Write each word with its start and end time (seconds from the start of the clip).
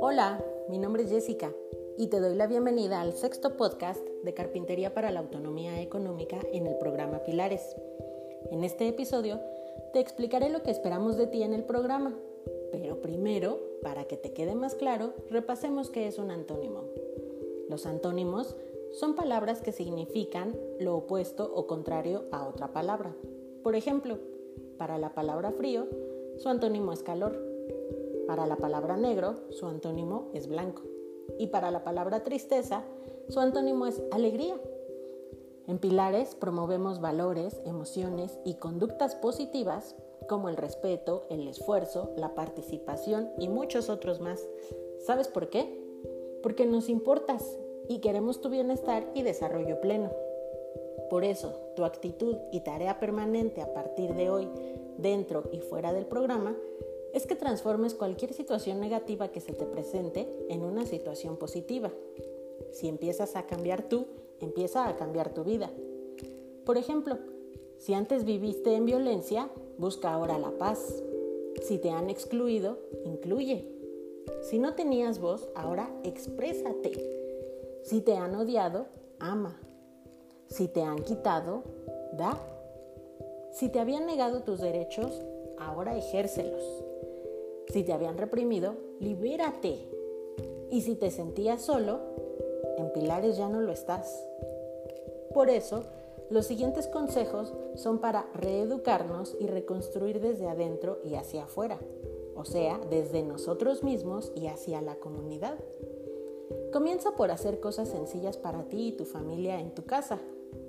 Hola, 0.00 0.44
mi 0.68 0.78
nombre 0.78 1.04
es 1.04 1.10
Jessica 1.10 1.52
y 1.96 2.08
te 2.08 2.18
doy 2.18 2.34
la 2.34 2.48
bienvenida 2.48 3.00
al 3.00 3.12
sexto 3.12 3.56
podcast 3.56 4.04
de 4.24 4.34
Carpintería 4.34 4.92
para 4.92 5.12
la 5.12 5.20
Autonomía 5.20 5.80
Económica 5.80 6.40
en 6.52 6.66
el 6.66 6.76
programa 6.78 7.22
Pilares. 7.22 7.76
En 8.50 8.64
este 8.64 8.88
episodio 8.88 9.40
te 9.92 10.00
explicaré 10.00 10.48
lo 10.50 10.64
que 10.64 10.72
esperamos 10.72 11.16
de 11.16 11.28
ti 11.28 11.44
en 11.44 11.54
el 11.54 11.62
programa, 11.62 12.18
pero 12.72 13.00
primero, 13.00 13.60
para 13.82 14.06
que 14.06 14.16
te 14.16 14.32
quede 14.32 14.56
más 14.56 14.74
claro, 14.74 15.14
repasemos 15.30 15.90
qué 15.90 16.08
es 16.08 16.18
un 16.18 16.32
antónimo. 16.32 16.84
Los 17.68 17.86
antónimos 17.86 18.56
son 18.90 19.14
palabras 19.14 19.62
que 19.62 19.70
significan 19.70 20.58
lo 20.80 20.96
opuesto 20.96 21.52
o 21.54 21.68
contrario 21.68 22.24
a 22.32 22.48
otra 22.48 22.72
palabra. 22.72 23.14
Por 23.62 23.76
ejemplo, 23.76 24.18
para 24.82 24.98
la 24.98 25.14
palabra 25.14 25.52
frío, 25.52 25.86
su 26.38 26.48
antónimo 26.48 26.92
es 26.92 27.04
calor 27.04 27.40
para 28.26 28.48
la 28.48 28.56
palabra 28.56 28.96
negro, 28.96 29.36
su 29.50 29.68
antónimo 29.68 30.28
es 30.34 30.48
blanco. 30.48 30.82
Y 31.38 31.46
para 31.46 31.70
la 31.70 31.84
palabra 31.84 32.24
tristeza, 32.24 32.82
su 33.28 33.38
antónimo 33.38 33.86
es 33.86 34.02
alegría. 34.10 34.60
En 35.68 35.78
Pilares 35.78 36.34
promovemos 36.34 37.00
valores, 37.00 37.62
emociones 37.64 38.40
y 38.44 38.54
conductas 38.54 39.14
positivas 39.14 39.94
como 40.28 40.48
el 40.48 40.56
respeto, 40.56 41.26
el 41.30 41.46
esfuerzo, 41.46 42.10
la 42.16 42.34
participación 42.34 43.30
y 43.38 43.48
muchos 43.48 43.88
otros 43.88 44.20
más. 44.20 44.44
¿Sabes 44.98 45.28
por 45.28 45.48
qué? 45.48 45.80
Porque 46.42 46.66
nos 46.66 46.88
importas 46.88 47.56
y 47.88 48.00
queremos 48.00 48.40
tu 48.40 48.48
bienestar 48.48 49.08
y 49.14 49.22
desarrollo 49.22 49.80
pleno. 49.80 50.10
Por 51.08 51.24
eso, 51.24 51.52
tu 51.76 51.84
actitud 51.84 52.36
y 52.50 52.60
tarea 52.60 52.98
permanente 52.98 53.60
a 53.60 53.74
partir 53.74 54.14
de 54.14 54.30
hoy, 54.30 54.48
dentro 54.98 55.44
y 55.52 55.60
fuera 55.60 55.92
del 55.92 56.06
programa, 56.06 56.56
es 57.12 57.26
que 57.26 57.36
transformes 57.36 57.94
cualquier 57.94 58.32
situación 58.32 58.80
negativa 58.80 59.28
que 59.28 59.40
se 59.40 59.52
te 59.52 59.66
presente 59.66 60.28
en 60.48 60.62
una 60.62 60.86
situación 60.86 61.36
positiva. 61.36 61.92
Si 62.72 62.88
empiezas 62.88 63.36
a 63.36 63.46
cambiar 63.46 63.82
tú, 63.88 64.06
empieza 64.40 64.88
a 64.88 64.96
cambiar 64.96 65.34
tu 65.34 65.44
vida. 65.44 65.70
Por 66.64 66.78
ejemplo, 66.78 67.18
si 67.78 67.94
antes 67.94 68.24
viviste 68.24 68.74
en 68.74 68.86
violencia, 68.86 69.50
busca 69.76 70.12
ahora 70.12 70.38
la 70.38 70.52
paz. 70.52 71.02
Si 71.62 71.78
te 71.78 71.90
han 71.90 72.08
excluido, 72.08 72.78
incluye. 73.04 73.68
Si 74.42 74.58
no 74.58 74.74
tenías 74.74 75.20
voz, 75.20 75.48
ahora 75.54 75.90
exprésate. 76.04 76.92
Si 77.82 78.00
te 78.00 78.14
han 78.16 78.34
odiado, 78.36 78.86
ama. 79.18 79.60
Si 80.48 80.68
te 80.68 80.82
han 80.82 81.00
quitado, 81.00 81.64
da. 82.12 82.51
Si 83.52 83.68
te 83.68 83.80
habían 83.80 84.06
negado 84.06 84.42
tus 84.42 84.60
derechos, 84.60 85.20
ahora 85.58 85.96
ejércelos. 85.96 86.62
Si 87.68 87.84
te 87.84 87.92
habían 87.92 88.16
reprimido, 88.16 88.74
libérate. 88.98 89.88
Y 90.70 90.80
si 90.80 90.96
te 90.96 91.10
sentías 91.10 91.60
solo, 91.60 92.00
en 92.78 92.90
pilares 92.92 93.36
ya 93.36 93.48
no 93.48 93.60
lo 93.60 93.70
estás. 93.70 94.26
Por 95.34 95.50
eso, 95.50 95.84
los 96.30 96.46
siguientes 96.46 96.86
consejos 96.88 97.52
son 97.74 97.98
para 97.98 98.26
reeducarnos 98.34 99.36
y 99.38 99.46
reconstruir 99.46 100.20
desde 100.20 100.48
adentro 100.48 100.98
y 101.04 101.16
hacia 101.16 101.44
afuera, 101.44 101.78
o 102.34 102.46
sea, 102.46 102.80
desde 102.88 103.22
nosotros 103.22 103.82
mismos 103.82 104.32
y 104.34 104.46
hacia 104.46 104.80
la 104.80 104.94
comunidad. 104.96 105.58
Comienza 106.72 107.16
por 107.16 107.30
hacer 107.30 107.60
cosas 107.60 107.88
sencillas 107.88 108.38
para 108.38 108.64
ti 108.64 108.88
y 108.88 108.92
tu 108.92 109.04
familia 109.04 109.60
en 109.60 109.74
tu 109.74 109.84
casa, 109.84 110.20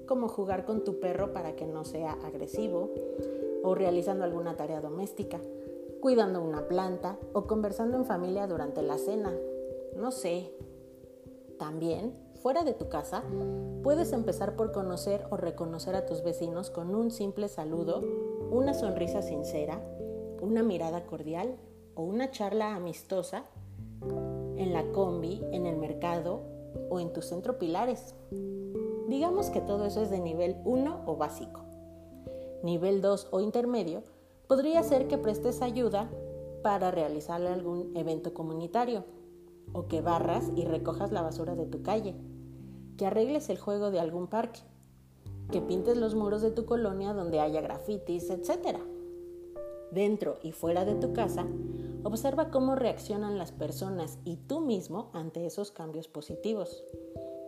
como 0.08 0.28
jugar 0.28 0.66
con 0.66 0.84
tu 0.84 1.00
perro 1.00 1.34
para 1.34 1.56
que 1.56 1.66
no 1.66 1.86
sea 1.86 2.14
agresivo, 2.24 2.92
o 3.64 3.76
realizando 3.76 4.26
alguna 4.26 4.58
tarea 4.58 4.82
doméstica, 4.82 5.40
cuidando 6.02 6.44
una 6.44 6.68
planta 6.68 7.18
o 7.32 7.48
conversando 7.48 7.98
en 7.98 8.06
familia 8.06 8.46
durante 8.46 8.82
la 8.82 8.98
cena. 8.98 9.34
No 9.96 10.12
sé. 10.12 10.52
También, 11.58 12.14
fuera 12.42 12.66
de 12.66 12.74
tu 12.74 12.90
casa, 12.90 13.24
puedes 13.84 14.12
empezar 14.12 14.58
por 14.58 14.74
conocer 14.74 15.26
o 15.30 15.38
reconocer 15.38 15.96
a 15.96 16.06
tus 16.06 16.22
vecinos 16.22 16.70
con 16.70 16.94
un 16.94 17.10
simple 17.10 17.48
saludo, 17.48 18.02
una 18.52 18.74
sonrisa 18.74 19.22
sincera, 19.22 19.82
una 20.42 20.62
mirada 20.62 21.06
cordial 21.06 21.56
o 21.96 22.04
una 22.04 22.32
charla 22.32 22.76
amistosa 22.76 23.46
en 24.58 24.74
la 24.74 24.92
combi, 24.92 25.42
en 25.54 25.66
el 25.66 25.78
mercado 25.78 26.42
o 26.90 27.00
en 27.00 27.14
tu 27.14 27.22
centro 27.22 27.58
pilares. 27.58 28.14
Digamos 29.14 29.52
que 29.52 29.62
todo 29.62 29.86
eso 29.86 30.02
es 30.02 30.10
de 30.10 30.20
nivel 30.20 30.58
1 30.66 31.04
o 31.06 31.16
básico. 31.18 31.62
Nivel 32.64 33.00
2 33.00 33.28
o 33.30 33.42
intermedio 33.42 34.02
Podría 34.48 34.82
ser 34.82 35.08
que 35.08 35.20
prestes 35.20 35.62
ayuda 35.62 36.10
para 36.64 36.90
realizar 36.90 37.40
algún 37.46 37.96
evento 37.96 38.34
comunitario, 38.34 39.06
o 39.72 39.86
que 39.88 40.02
barras 40.02 40.50
y 40.56 40.66
recojas 40.66 41.12
la 41.12 41.22
basura 41.22 41.54
de 41.54 41.68
tu 41.68 41.84
calle, 41.84 42.16
que 42.98 43.06
arregles 43.06 43.50
el 43.50 43.60
juego 43.60 43.92
de 43.92 44.00
algún 44.00 44.26
parque, 44.26 44.62
que 45.52 45.62
pintes 45.62 45.96
los 45.96 46.16
muros 46.16 46.42
de 46.42 46.50
tu 46.50 46.66
colonia 46.66 47.14
donde 47.14 47.40
haya 47.40 47.62
grafitis, 47.62 48.32
etc. 48.32 48.80
Dentro 49.92 50.40
y 50.42 50.54
fuera 50.54 50.86
de 50.86 50.96
tu 50.96 51.14
casa, 51.14 51.46
observa 52.04 52.50
cómo 52.50 52.74
reaccionan 52.74 53.38
las 53.38 53.52
personas 53.52 54.18
y 54.26 54.38
tú 54.38 54.60
mismo 54.60 55.12
ante 55.14 55.46
esos 55.46 55.70
cambios 55.70 56.08
positivos. 56.08 56.84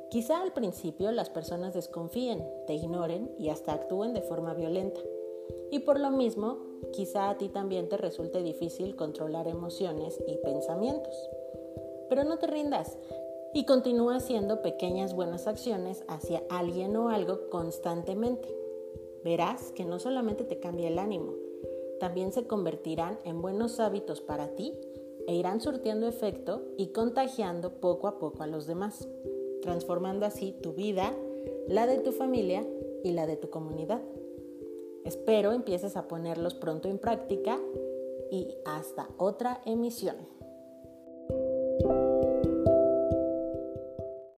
Quizá 0.10 0.42
al 0.42 0.54
principio 0.54 1.12
las 1.12 1.30
personas 1.30 1.74
desconfíen, 1.74 2.44
te 2.68 2.74
ignoren 2.74 3.34
y 3.38 3.50
hasta 3.50 3.74
actúen 3.74 4.14
de 4.14 4.22
forma 4.22 4.54
violenta. 4.54 5.00
Y 5.72 5.80
por 5.80 6.00
lo 6.00 6.12
mismo, 6.12 6.60
quizá 6.94 7.30
a 7.30 7.38
ti 7.38 7.50
también 7.50 7.90
te 7.90 7.98
resulte 7.98 8.42
difícil 8.44 8.96
controlar 8.96 9.48
emociones 9.48 10.20
y 10.28 10.38
pensamientos. 10.38 11.16
Pero 12.10 12.24
no 12.24 12.38
te 12.38 12.48
rindas 12.48 12.98
y 13.54 13.66
continúa 13.66 14.18
haciendo 14.18 14.62
pequeñas 14.62 15.14
buenas 15.14 15.48
acciones 15.48 16.04
hacia 16.08 16.44
alguien 16.50 16.96
o 16.98 17.10
algo 17.10 17.50
constantemente. 17.50 18.48
Verás 19.24 19.72
que 19.72 19.86
no 19.86 19.98
solamente 20.00 20.44
te 20.44 20.60
cambia 20.60 20.88
el 20.88 21.00
ánimo, 21.00 21.34
también 22.00 22.32
se 22.32 22.46
convertirán 22.46 23.20
en 23.24 23.42
buenos 23.42 23.80
hábitos 23.80 24.22
para 24.22 24.56
ti 24.56 24.74
e 25.28 25.36
irán 25.36 25.62
surtiendo 25.62 26.08
efecto 26.08 26.62
y 26.78 26.88
contagiando 26.88 27.80
poco 27.80 28.08
a 28.08 28.20
poco 28.20 28.44
a 28.44 28.48
los 28.48 28.68
demás, 28.68 29.08
transformando 29.66 30.26
así 30.26 30.56
tu 30.64 30.74
vida, 30.74 31.14
la 31.68 31.88
de 31.88 31.98
tu 31.98 32.12
familia 32.12 32.66
y 33.04 33.12
la 33.12 33.28
de 33.28 33.36
tu 33.36 33.50
comunidad. 33.50 34.02
Espero 35.04 35.52
empieces 35.52 35.98
a 35.98 36.08
ponerlos 36.08 36.54
pronto 36.54 36.88
en 36.88 37.00
práctica 37.00 37.60
y 38.32 38.56
hasta 38.66 39.10
otra 39.18 39.62
emisión. 39.66 40.16